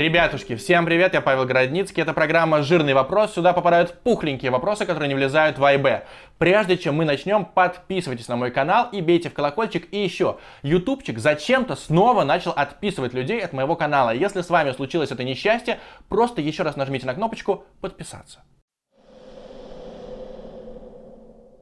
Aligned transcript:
Ребятушки, 0.00 0.56
всем 0.56 0.86
привет, 0.86 1.12
я 1.12 1.20
Павел 1.20 1.44
Городницкий, 1.44 2.02
это 2.02 2.14
программа 2.14 2.62
«Жирный 2.62 2.94
вопрос», 2.94 3.34
сюда 3.34 3.52
попадают 3.52 4.00
пухленькие 4.02 4.50
вопросы, 4.50 4.86
которые 4.86 5.08
не 5.08 5.14
влезают 5.14 5.58
в 5.58 5.62
АИБ. 5.62 6.04
Прежде 6.38 6.78
чем 6.78 6.94
мы 6.94 7.04
начнем, 7.04 7.44
подписывайтесь 7.44 8.26
на 8.26 8.36
мой 8.36 8.50
канал 8.50 8.88
и 8.92 9.02
бейте 9.02 9.28
в 9.28 9.34
колокольчик. 9.34 9.92
И 9.92 10.02
еще, 10.02 10.38
ютубчик 10.62 11.18
зачем-то 11.18 11.76
снова 11.76 12.24
начал 12.24 12.52
отписывать 12.52 13.12
людей 13.12 13.44
от 13.44 13.52
моего 13.52 13.76
канала. 13.76 14.14
Если 14.14 14.40
с 14.40 14.48
вами 14.48 14.72
случилось 14.72 15.10
это 15.10 15.22
несчастье, 15.22 15.78
просто 16.08 16.40
еще 16.40 16.62
раз 16.62 16.76
нажмите 16.76 17.04
на 17.04 17.12
кнопочку 17.12 17.66
«Подписаться». 17.82 18.40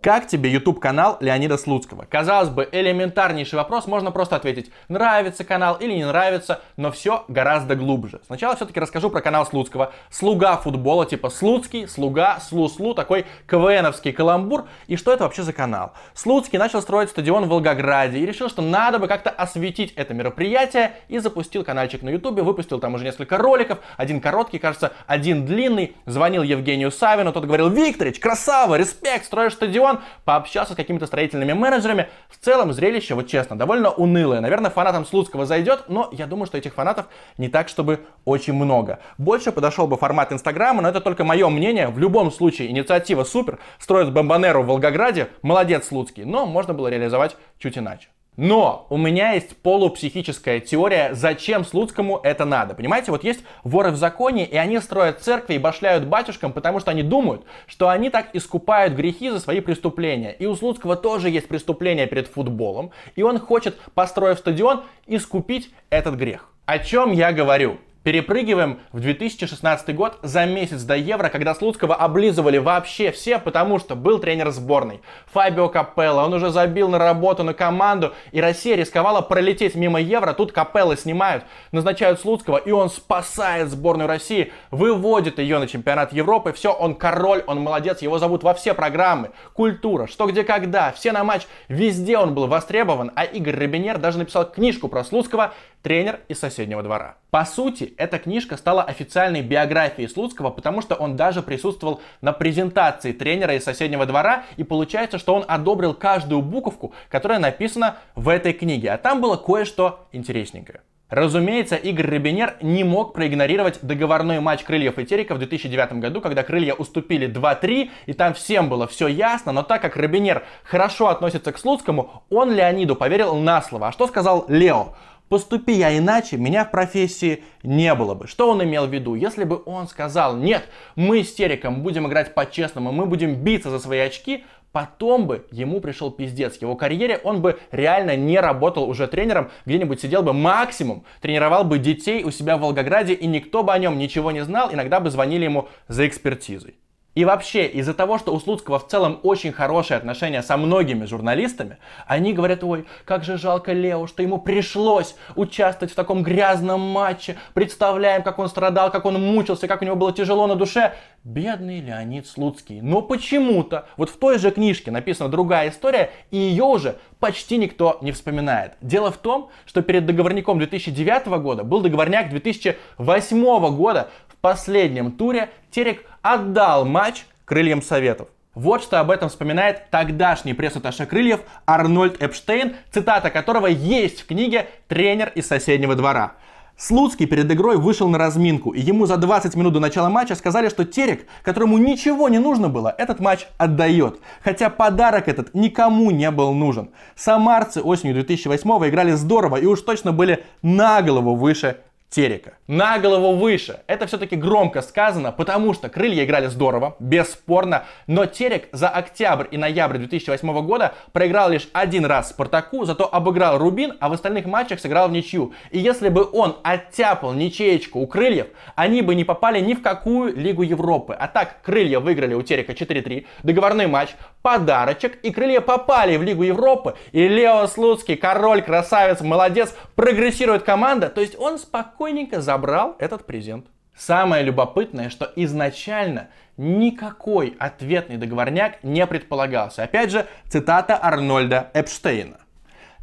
Как 0.09 0.27
тебе 0.27 0.50
YouTube 0.50 0.80
канал 0.80 1.18
Леонида 1.20 1.59
Слуцкого? 1.59 2.06
Казалось 2.09 2.48
бы, 2.48 2.66
элементарнейший 2.72 3.59
вопрос, 3.59 3.86
можно 3.86 4.11
просто 4.11 4.36
ответить, 4.36 4.70
нравится 4.88 5.45
канал 5.45 5.77
или 5.78 5.92
не 5.92 6.06
нравится, 6.06 6.62
но 6.78 6.91
все 6.91 7.27
гораздо 7.28 7.77
глубже. 7.77 8.23
Сначала 8.24 8.56
все-таки 8.56 8.80
расскажу 8.80 9.10
про 9.10 9.20
канал 9.20 9.45
Слуцкого. 9.45 9.92
Слуга 10.09 10.56
футбола, 10.56 11.05
типа 11.05 11.29
Слуцкий, 11.29 11.87
Слуга, 11.87 12.38
Слу-Слу, 12.41 12.95
такой 12.95 13.27
КВНовский 13.46 14.15
каламбур. 14.15 14.65
И 14.87 14.96
что 14.96 15.12
это 15.12 15.24
вообще 15.24 15.42
за 15.42 15.52
канал? 15.52 15.92
Слуцкий 16.15 16.59
начал 16.59 16.80
строить 16.80 17.10
стадион 17.10 17.45
в 17.45 17.48
Волгограде 17.48 18.18
и 18.18 18.24
решил, 18.24 18.48
что 18.48 18.62
надо 18.62 18.98
бы 18.98 19.09
как-то 19.09 19.29
осветить 19.29 19.93
это 19.93 20.15
мероприятие 20.15 20.93
и 21.09 21.18
запустил 21.18 21.65
каналчик 21.65 22.01
на 22.01 22.09
YouTube, 22.09 22.40
выпустил 22.40 22.80
там 22.80 22.95
уже 22.95 23.04
несколько 23.04 23.37
роликов, 23.37 23.80
один 23.98 24.23
короткий, 24.23 24.59
кажется, 24.59 24.95
один 25.06 25.45
длинный. 25.45 25.95
Звонил 26.06 26.43
Евгению 26.43 26.90
Савину, 26.90 27.30
тот 27.30 27.45
говорил, 27.45 27.68
Викторич, 27.68 28.18
красава, 28.18 28.77
респект, 28.77 29.27
строишь 29.27 29.52
стадион, 29.52 29.98
миллион, 29.98 30.02
пообщался 30.25 30.73
с 30.73 30.77
какими-то 30.77 31.07
строительными 31.07 31.52
менеджерами. 31.52 32.09
В 32.29 32.43
целом 32.45 32.73
зрелище, 32.73 33.15
вот 33.15 33.27
честно, 33.27 33.57
довольно 33.57 33.91
унылое. 33.91 34.41
Наверное, 34.41 34.71
фанатам 34.71 35.05
Слуцкого 35.05 35.47
зайдет, 35.47 35.84
но 35.88 36.09
я 36.12 36.27
думаю, 36.27 36.47
что 36.47 36.59
этих 36.59 36.74
фанатов 36.74 37.07
не 37.38 37.49
так, 37.49 37.68
чтобы 37.68 38.01
очень 38.24 38.55
много. 38.55 39.01
Больше 39.18 39.52
подошел 39.52 39.87
бы 39.87 39.96
формат 39.96 40.32
Инстаграма, 40.32 40.82
но 40.82 40.88
это 40.88 41.01
только 41.01 41.24
мое 41.24 41.49
мнение. 41.49 41.88
В 41.88 41.99
любом 41.99 42.30
случае, 42.30 42.71
инициатива 42.71 43.24
супер. 43.24 43.59
Строят 43.79 44.13
бомбанеру 44.13 44.63
в 44.63 44.66
Волгограде, 44.66 45.29
молодец 45.43 45.88
Слуцкий, 45.88 46.24
но 46.24 46.46
можно 46.46 46.74
было 46.74 46.88
реализовать 46.88 47.37
чуть 47.59 47.79
иначе. 47.79 48.09
Но 48.38 48.86
у 48.88 48.96
меня 48.96 49.32
есть 49.32 49.56
полупсихическая 49.56 50.60
теория, 50.60 51.12
зачем 51.12 51.64
Слуцкому 51.64 52.20
это 52.22 52.44
надо. 52.44 52.74
Понимаете, 52.74 53.10
вот 53.10 53.24
есть 53.24 53.40
воры 53.64 53.90
в 53.90 53.96
законе, 53.96 54.46
и 54.46 54.56
они 54.56 54.78
строят 54.78 55.22
церкви 55.22 55.54
и 55.54 55.58
башляют 55.58 56.06
батюшкам, 56.06 56.52
потому 56.52 56.78
что 56.78 56.92
они 56.92 57.02
думают, 57.02 57.42
что 57.66 57.88
они 57.88 58.10
так 58.10 58.28
искупают 58.34 58.94
грехи 58.94 59.30
за 59.30 59.40
свои 59.40 59.59
преступления. 59.59 60.30
И 60.38 60.46
у 60.46 60.54
Слуцкого 60.54 60.94
тоже 60.94 61.30
есть 61.30 61.48
преступление 61.48 62.06
перед 62.06 62.28
футболом, 62.28 62.92
и 63.16 63.22
он 63.22 63.40
хочет, 63.40 63.76
построив 63.94 64.38
стадион, 64.38 64.84
искупить 65.09 65.70
этот 65.91 66.14
грех. 66.14 66.48
О 66.64 66.78
чем 66.78 67.10
я 67.10 67.32
говорю? 67.32 67.78
Перепрыгиваем 68.09 68.81
в 68.91 69.00
2016 69.00 69.94
год 69.94 70.19
за 70.22 70.47
месяц 70.47 70.81
до 70.81 70.97
Евро, 70.97 71.28
когда 71.28 71.54
Слуцкого 71.54 71.94
облизывали 71.94 72.56
вообще 72.56 73.12
все, 73.12 73.38
потому 73.38 73.78
что 73.78 73.97
был 73.97 74.19
тренер 74.19 74.48
сборной. 74.48 75.03
Фабио 75.34 75.69
Капелло, 75.69 76.22
он 76.22 76.32
уже 76.32 76.48
забил 76.48 76.88
на 76.88 76.98
работу, 76.98 77.42
на 77.42 77.53
команду, 77.53 78.15
и 78.32 78.41
Россия 78.41 78.76
рисковала 78.76 79.20
пролететь 79.20 79.75
мимо 79.75 80.00
Евро. 80.00 80.32
Тут 80.32 80.53
Капелло 80.53 80.97
снимают, 80.97 81.44
назначают 81.70 82.19
Слуцкого, 82.19 82.56
и 82.56 82.70
он 82.70 82.88
спасает 82.88 83.69
сборную 83.69 84.09
России, 84.09 84.54
выводит 84.70 85.38
ее 85.38 85.59
на 85.59 85.66
чемпионат 85.66 86.15
Европы. 86.15 86.54
Все, 86.54 86.72
он 86.72 86.94
король, 86.94 87.44
он 87.47 87.60
молодец, 87.60 88.00
его 88.00 88.19
зовут 88.19 88.43
во 88.43 88.54
все 88.54 88.72
программы. 88.72 89.32
Культура, 89.53 90.06
что 90.06 90.26
где 90.28 90.44
когда, 90.44 90.93
все 90.93 91.12
на 91.12 91.25
матч, 91.25 91.43
везде 91.69 92.16
он 92.16 92.32
был 92.32 92.47
востребован, 92.47 93.12
а 93.16 93.25
Игорь 93.25 93.56
Рабинер 93.56 93.98
даже 93.98 94.16
написал 94.16 94.50
книжку 94.50 94.88
про 94.88 95.04
Слуцкого 95.04 95.53
«Тренер 95.82 96.20
из 96.28 96.38
соседнего 96.38 96.82
двора». 96.82 97.16
По 97.31 97.44
сути, 97.44 97.93
эта 97.99 98.19
книжка 98.19 98.56
стала 98.56 98.82
официальной 98.82 99.43
биографией 99.43 100.09
Слуцкого, 100.09 100.50
потому 100.50 100.81
что 100.81 100.94
он 100.94 101.16
даже 101.16 101.43
присутствовал 101.43 102.00
на 102.21 102.33
презентации 102.33 103.12
тренера 103.12 103.55
из 103.55 103.65
соседнего 103.65 104.06
двора, 104.06 104.45
и 104.56 104.65
получается, 104.65 105.19
что 105.19 105.34
он 105.34 105.45
одобрил 105.47 105.95
каждую 105.95 106.43
буковку, 106.43 106.95
которая 107.11 107.39
написана 107.39 107.97
в 108.15 108.28
этой 108.28 108.53
книге. 108.53 108.93
А 108.93 108.99
там 108.99 109.21
было 109.21 109.37
кое-что 109.37 110.06
интересненькое. 110.12 110.81
Разумеется, 111.09 111.77
Игорь 111.77 112.06
Рабинер 112.11 112.56
не 112.61 112.84
мог 112.84 113.15
проигнорировать 113.15 113.78
договорной 113.81 114.41
матч 114.41 114.62
Крыльев 114.62 114.99
и 114.99 115.06
Терека 115.06 115.34
в 115.34 115.39
2009 115.39 115.95
году, 115.95 116.21
когда 116.21 116.43
Крылья 116.43 116.75
уступили 116.75 117.27
2-3, 117.27 117.91
и 118.05 118.12
там 118.12 118.34
всем 118.34 118.69
было 118.69 118.87
все 118.87 119.09
ясно, 119.09 119.53
но 119.53 119.62
так 119.62 119.81
как 119.81 119.97
Рабинер 119.97 120.45
хорошо 120.65 121.09
относится 121.09 121.51
к 121.51 121.59
Слуцкому, 121.59 122.25
он 122.28 122.53
Леониду 122.53 122.95
поверил 122.95 123.37
на 123.37 123.62
слово. 123.62 123.89
А 123.89 123.93
что 123.93 124.06
сказал 124.06 124.45
Лео? 124.49 124.95
Поступи 125.28 125.72
я 125.72 125.97
иначе, 125.97 126.37
меня 126.39 126.65
в 126.65 126.71
профессии 126.71 127.44
не 127.62 127.94
было 127.94 128.15
бы. 128.15 128.27
Что 128.27 128.50
он 128.50 128.62
имел 128.65 128.87
в 128.87 128.93
виду? 128.93 129.15
Если 129.15 129.44
бы 129.44 129.62
он 129.66 129.87
сказал, 129.87 130.37
нет, 130.37 130.65
мы 130.97 131.22
с 131.22 131.34
Териком 131.34 131.83
будем 131.83 132.06
играть 132.06 132.34
по-честному, 132.34 132.93
мы 132.93 133.05
будем 133.05 133.34
биться 133.34 133.69
за 133.69 133.78
свои 133.78 133.99
очки, 133.99 134.44
потом 134.72 135.27
бы 135.27 135.47
ему 135.50 135.81
пришел 135.81 136.11
пиздец. 136.11 136.59
В 136.59 136.62
его 136.62 136.77
карьере 136.77 137.21
он 137.25 137.43
бы 137.43 137.59
реально 137.72 138.16
не 138.16 138.41
работал 138.41 138.89
уже 138.89 139.06
тренером, 139.06 139.50
где-нибудь 139.66 140.00
сидел 140.00 140.22
бы 140.22 140.33
максимум, 140.33 141.05
тренировал 141.21 141.65
бы 141.65 141.78
детей 141.78 142.25
у 142.25 142.31
себя 142.31 142.56
в 142.56 142.60
Волгограде, 142.60 143.12
и 143.12 143.27
никто 143.27 143.62
бы 143.62 143.72
о 143.72 143.78
нем 143.78 143.99
ничего 143.99 144.31
не 144.31 144.45
знал, 144.45 144.72
иногда 144.72 144.99
бы 145.00 145.10
звонили 145.10 145.45
ему 145.45 145.69
за 145.89 146.06
экспертизой. 146.06 146.77
И 147.19 147.25
вообще, 147.25 147.67
из-за 147.67 147.95
того, 147.95 148.17
что 148.17 148.33
у 148.33 148.39
Слуцкого 148.39 148.79
в 148.79 148.87
целом 148.87 149.19
очень 149.25 149.51
хорошие 149.51 149.97
отношения 149.97 150.41
со 150.41 150.56
многими 150.56 151.05
журналистами, 151.05 151.79
они 152.06 152.33
говорят, 152.33 152.62
ой, 152.62 152.87
как 153.05 153.25
же 153.25 153.37
жалко 153.39 153.73
Лео, 153.73 154.06
что 154.06 154.23
ему 154.23 154.39
пришлось 154.39 155.17
участвовать 155.34 155.91
в 155.91 155.97
таком 155.97 156.23
грязном 156.23 156.81
матче. 156.81 157.37
Представляем, 157.55 158.23
как 158.23 158.39
он 158.39 158.49
страдал, 158.49 158.93
как 158.93 159.05
он 159.05 159.21
мучился, 159.21 159.67
как 159.67 159.83
у 159.83 159.84
него 159.84 159.97
было 159.97 160.12
тяжело 160.12 160.47
на 160.47 160.55
душе. 160.55 160.95
Бедный 161.25 161.81
Леонид 161.81 162.28
Слуцкий. 162.28 162.81
Но 162.81 163.03
почему-то 163.03 163.89
вот 163.97 164.11
в 164.11 164.17
той 164.17 164.39
же 164.39 164.53
книжке 164.53 164.93
написана 164.93 165.28
другая 165.28 165.71
история, 165.71 166.11
и 166.31 166.37
ее 166.37 166.62
уже 166.62 166.99
почти 167.19 167.57
никто 167.57 167.99
не 168.01 168.12
вспоминает. 168.12 168.75
Дело 168.81 169.11
в 169.11 169.17
том, 169.17 169.51
что 169.67 169.83
перед 169.83 170.07
договорником 170.07 170.59
2009 170.59 171.27
года 171.43 171.65
был 171.65 171.81
договорняк 171.81 172.31
2008 172.31 173.77
года. 173.77 174.09
В 174.28 174.41
последнем 174.41 175.11
туре 175.11 175.51
Терек 175.71 176.07
отдал 176.23 176.84
матч 176.84 177.27
крыльям 177.45 177.83
Советов. 177.83 178.29
Вот 178.55 178.83
что 178.83 178.99
об 178.99 179.12
этом 179.12 179.29
вспоминает 179.29 179.89
тогдашний 179.91 180.53
пресс-атташе 180.53 181.06
Крыльев 181.06 181.41
Арнольд 181.65 182.21
Эпштейн, 182.21 182.75
цитата 182.91 183.31
которого 183.31 183.69
есть 183.69 184.23
в 184.23 184.27
книге 184.27 184.67
«Тренер 184.89 185.31
из 185.37 185.47
соседнего 185.47 185.95
двора». 185.95 186.33
Слуцкий 186.77 187.27
перед 187.27 187.51
игрой 187.51 187.77
вышел 187.77 188.09
на 188.09 188.19
разминку, 188.19 188.71
и 188.71 188.81
ему 188.81 189.07
за 189.07 189.17
20 189.17 189.57
минут 189.57 189.73
до 189.73 189.81
начала 189.81 190.09
матча 190.09 190.37
сказали, 190.37 190.69
что 190.69 190.84
Терек, 190.84 191.27
которому 191.43 191.77
ничего 191.77 192.28
не 192.28 192.39
нужно 192.39 192.69
было, 192.69 192.95
этот 192.97 193.19
матч 193.19 193.49
отдает. 193.59 194.21
Хотя 194.45 194.71
подарок 194.71 195.27
этот 195.27 195.55
никому 195.55 196.12
не 196.12 196.31
был 196.31 196.53
нужен. 196.53 196.91
Самарцы 197.17 197.81
осенью 197.81 198.15
2008 198.15 198.89
играли 198.89 199.12
здорово 199.12 199.57
и 199.57 199.67
уж 199.67 199.81
точно 199.83 200.12
были 200.12 200.45
на 200.62 201.03
голову 201.03 201.34
выше 201.34 201.78
Терека. 202.11 202.55
На 202.67 202.99
голову 202.99 203.37
выше. 203.37 203.81
Это 203.87 204.07
все-таки 204.07 204.35
громко 204.35 204.81
сказано, 204.81 205.31
потому 205.31 205.75
что 205.75 205.91
крылья 205.91 206.25
играли 206.25 206.47
здорово, 206.47 206.97
бесспорно, 207.01 207.85
но 208.07 208.25
Терек 208.25 208.69
за 208.73 208.89
октябрь 208.89 209.47
и 209.51 209.59
ноябрь 209.59 209.99
2008 209.99 210.67
года 210.67 210.95
проиграл 211.13 211.51
лишь 211.51 211.69
один 211.75 212.07
раз 212.07 212.31
Спартаку, 212.31 212.87
зато 212.87 213.07
обыграл 213.13 213.59
Рубин, 213.59 213.99
а 214.01 214.09
в 214.09 214.15
остальных 214.15 214.47
матчах 214.47 214.81
сыграл 214.81 215.09
в 215.09 215.13
ничью. 215.13 215.53
И 215.71 215.79
если 215.79 216.09
бы 216.09 216.27
он 216.33 216.57
оттяпал 216.63 217.35
ничеечку 217.35 218.01
у 218.01 218.07
крыльев, 218.07 218.47
они 218.75 219.03
бы 219.03 219.15
не 219.15 219.25
попали 219.25 219.61
ни 219.61 219.75
в 219.75 219.83
какую 219.83 220.35
Лигу 220.35 220.63
Европы. 220.63 221.15
А 221.19 221.29
так, 221.29 221.61
крылья 221.63 222.01
выиграли 222.01 222.33
у 222.33 222.43
Терека 222.43 222.73
4-3, 222.73 223.27
договорной 223.43 223.87
матч, 223.87 224.11
подарочек, 224.41 225.19
и 225.23 225.31
крылья 225.31 225.61
попали 225.61 226.17
в 226.17 226.23
Лигу 226.23 226.43
Европы, 226.43 226.95
и 227.13 227.29
Лео 227.29 227.67
Слуцкий, 227.67 228.17
король, 228.17 228.63
красавец, 228.63 229.21
молодец, 229.21 229.75
прогрессирует 229.95 230.63
команда, 230.63 231.11
то 231.11 231.21
есть 231.21 231.39
он 231.39 231.59
спокойно 231.59 231.97
спокойненько 231.98 232.41
забрал 232.41 232.95
этот 233.00 233.27
презент. 233.27 233.66
Самое 233.97 234.45
любопытное, 234.45 235.10
что 235.10 235.33
изначально 235.34 236.28
никакой 236.56 237.56
ответный 237.59 238.18
договорняк 238.18 238.84
не 238.84 239.04
предполагался. 239.04 239.83
Опять 239.83 240.12
же, 240.12 240.28
цитата 240.48 240.97
Арнольда 240.97 241.72
Эпштейна. 241.74 242.36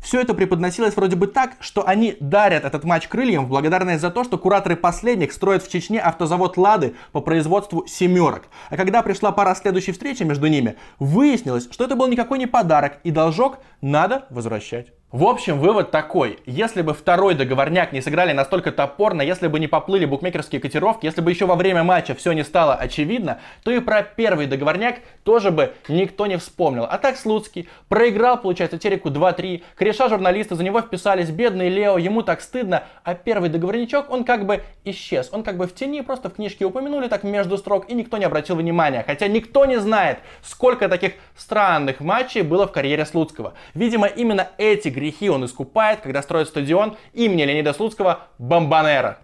Все 0.01 0.21
это 0.21 0.33
преподносилось 0.33 0.95
вроде 0.95 1.17
бы 1.17 1.27
так, 1.27 1.57
что 1.59 1.85
они 1.85 2.15
дарят 2.21 2.63
этот 2.63 2.85
матч 2.85 3.09
крыльям 3.09 3.47
в 3.47 3.49
благодарность 3.49 3.99
за 4.01 4.11
то, 4.11 4.23
что 4.23 4.37
кураторы 4.37 4.77
последних 4.77 5.33
строят 5.33 5.61
в 5.61 5.69
Чечне 5.69 5.99
автозавод 5.99 6.55
«Лады» 6.55 6.95
по 7.11 7.19
производству 7.19 7.85
«семерок». 7.87 8.43
А 8.69 8.77
когда 8.77 9.01
пришла 9.01 9.33
пора 9.33 9.55
следующей 9.55 9.91
встречи 9.91 10.23
между 10.23 10.47
ними, 10.47 10.77
выяснилось, 10.99 11.67
что 11.69 11.83
это 11.83 11.97
был 11.97 12.07
никакой 12.07 12.39
не 12.39 12.47
подарок, 12.47 12.99
и 13.03 13.11
должок 13.11 13.59
надо 13.81 14.25
возвращать. 14.29 14.93
В 15.15 15.23
общем, 15.23 15.61
вывод 15.61 15.91
такой. 15.91 16.39
Если 16.45 16.81
бы 16.81 16.93
второй 16.93 17.35
договорняк 17.35 17.93
не 17.93 18.01
сыграли 18.01 18.33
настолько 18.33 18.73
топорно, 18.73 19.21
если 19.21 19.47
бы 19.47 19.61
не 19.61 19.67
поплыли 19.67 20.03
букмекерские 20.03 20.59
котировки, 20.59 21.05
если 21.05 21.21
бы 21.21 21.31
еще 21.31 21.45
во 21.45 21.55
время 21.55 21.85
матча 21.85 22.13
все 22.15 22.33
не 22.33 22.43
стало 22.43 22.75
очевидно, 22.75 23.39
то 23.63 23.71
и 23.71 23.79
про 23.79 24.03
первый 24.03 24.45
договорняк 24.45 24.97
тоже 25.23 25.51
бы 25.51 25.73
никто 25.87 26.25
не 26.25 26.37
вспомнил. 26.37 26.83
А 26.83 26.97
так 26.97 27.15
Слуцкий 27.15 27.69
проиграл, 27.87 28.41
получается, 28.41 28.77
Тереку 28.77 29.07
2-3, 29.07 29.63
кореша 29.77 30.09
журналисты 30.09 30.55
за 30.55 30.65
него 30.65 30.81
вписались, 30.81 31.29
бедный 31.29 31.69
Лео, 31.69 31.97
ему 31.97 32.21
так 32.21 32.41
стыдно, 32.41 32.83
а 33.05 33.15
первый 33.15 33.47
договорничок, 33.47 34.11
он 34.11 34.25
как 34.25 34.45
бы 34.45 34.63
исчез. 34.83 35.29
Он 35.31 35.43
как 35.43 35.55
бы 35.55 35.67
в 35.67 35.73
тени, 35.73 36.01
просто 36.01 36.29
в 36.29 36.33
книжке 36.33 36.65
упомянули 36.65 37.07
так 37.07 37.23
между 37.23 37.57
строк, 37.57 37.89
и 37.89 37.93
никто 37.93 38.17
не 38.17 38.25
обратил 38.25 38.57
внимания. 38.57 39.05
Хотя 39.07 39.29
никто 39.29 39.63
не 39.63 39.79
знает, 39.79 40.17
сколько 40.41 40.89
таких 40.89 41.13
странных 41.37 42.01
матчей 42.01 42.41
было 42.41 42.67
в 42.67 42.73
карьере 42.73 43.05
Слуцкого. 43.05 43.53
Видимо, 43.73 44.07
именно 44.07 44.49
эти 44.57 44.89
грехи 44.89 45.04
он 45.29 45.45
искупает, 45.45 46.01
когда 46.01 46.21
строит 46.21 46.47
стадион 46.47 46.97
имени 47.13 47.43
Леонида 47.43 47.73
Слуцкого 47.73 48.27
«Бомбанера». 48.37 49.19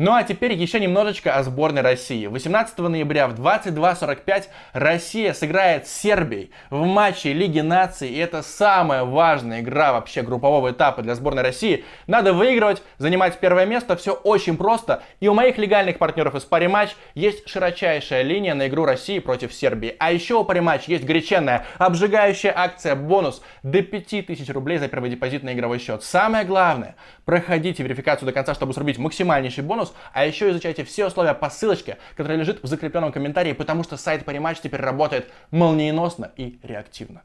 Ну 0.00 0.12
а 0.12 0.22
теперь 0.22 0.52
еще 0.52 0.78
немножечко 0.78 1.34
о 1.34 1.42
сборной 1.42 1.82
России. 1.82 2.28
18 2.28 2.78
ноября 2.78 3.26
в 3.26 3.34
22.45 3.34 4.44
Россия 4.72 5.32
сыграет 5.32 5.88
с 5.88 5.92
Сербией 5.92 6.52
в 6.70 6.84
матче 6.84 7.32
Лиги 7.32 7.58
Наций. 7.58 8.08
И 8.08 8.16
это 8.16 8.44
самая 8.44 9.02
важная 9.02 9.58
игра 9.58 9.92
вообще 9.92 10.22
группового 10.22 10.70
этапа 10.70 11.02
для 11.02 11.16
сборной 11.16 11.42
России. 11.42 11.84
Надо 12.06 12.32
выигрывать, 12.32 12.80
занимать 12.98 13.40
первое 13.40 13.66
место. 13.66 13.96
Все 13.96 14.12
очень 14.12 14.56
просто. 14.56 15.02
И 15.18 15.26
у 15.26 15.34
моих 15.34 15.58
легальных 15.58 15.98
партнеров 15.98 16.36
из 16.36 16.44
Париматч 16.44 16.90
есть 17.16 17.48
широчайшая 17.48 18.22
линия 18.22 18.54
на 18.54 18.68
игру 18.68 18.84
России 18.84 19.18
против 19.18 19.52
Сербии. 19.52 19.96
А 19.98 20.12
еще 20.12 20.34
у 20.34 20.44
Париматч 20.44 20.84
есть 20.84 21.02
горяченная, 21.02 21.66
обжигающая 21.76 22.52
акция 22.56 22.94
бонус 22.94 23.42
до 23.64 23.82
5000 23.82 24.48
рублей 24.50 24.78
за 24.78 24.86
первый 24.86 25.10
депозит 25.10 25.42
на 25.42 25.54
игровой 25.54 25.80
счет. 25.80 26.04
Самое 26.04 26.44
главное, 26.44 26.94
проходите 27.24 27.82
верификацию 27.82 28.26
до 28.26 28.32
конца, 28.32 28.54
чтобы 28.54 28.72
срубить 28.74 28.98
максимальнейший 28.98 29.64
бонус 29.64 29.87
бонус, 29.88 29.94
а 30.12 30.24
еще 30.24 30.50
изучайте 30.50 30.84
все 30.84 31.06
условия 31.06 31.34
по 31.34 31.50
ссылочке, 31.50 31.98
которая 32.16 32.38
лежит 32.38 32.62
в 32.62 32.66
закрепленном 32.66 33.12
комментарии, 33.12 33.52
потому 33.52 33.84
что 33.84 33.96
сайт 33.96 34.24
Париматч 34.24 34.58
теперь 34.60 34.80
работает 34.80 35.30
молниеносно 35.50 36.32
и 36.36 36.58
реактивно. 36.62 37.22